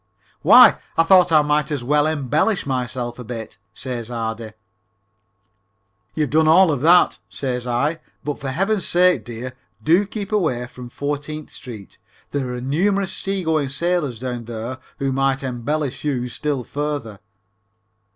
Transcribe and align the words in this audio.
"Why, 0.41 0.79
I 0.97 1.03
thought 1.03 1.31
I 1.31 1.43
might 1.43 1.69
as 1.69 1.83
well 1.83 2.07
embellish 2.07 2.65
myself 2.65 3.19
a 3.19 3.23
bit," 3.23 3.59
says 3.71 4.09
Ardy. 4.09 4.53
"You've 6.15 6.31
done 6.31 6.47
all 6.47 6.71
of 6.71 6.81
that," 6.81 7.19
says 7.29 7.67
I, 7.67 7.99
"but 8.23 8.39
for 8.39 8.49
heaven's 8.49 8.87
sake, 8.87 9.25
dear, 9.25 9.55
do 9.83 10.07
keep 10.07 10.31
away 10.31 10.65
from 10.65 10.89
Fourteenth 10.89 11.51
Street; 11.51 11.99
there 12.31 12.51
are 12.51 12.59
numerous 12.61 13.13
sea 13.13 13.43
going 13.43 13.69
sailors 13.69 14.19
down 14.19 14.45
there 14.45 14.79
who 14.97 15.11
might 15.11 15.43
embellish 15.43 16.03
you 16.03 16.29
still 16.29 16.63
further." 16.63 17.19